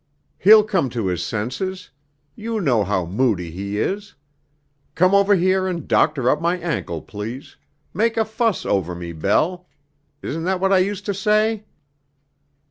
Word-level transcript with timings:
"He'll 0.39 0.63
come 0.63 0.89
to 0.97 1.05
his 1.05 1.23
senses. 1.23 1.91
You 2.35 2.59
know 2.59 2.83
how 2.83 3.05
moody 3.05 3.51
he 3.51 3.77
is. 3.77 4.15
Come 4.95 5.13
over 5.13 5.35
here 5.35 5.67
and 5.67 5.87
doctor 5.87 6.27
up 6.27 6.41
my 6.41 6.57
ankle, 6.57 7.03
please. 7.03 7.55
'Make 7.93 8.17
a 8.17 8.25
fuss 8.25 8.65
over 8.65 8.95
me, 8.95 9.11
Bell.' 9.11 9.67
Isn't 10.23 10.45
that 10.45 10.59
what 10.59 10.73
I 10.73 10.79
used 10.79 11.05
to 11.05 11.13
say?" 11.13 11.65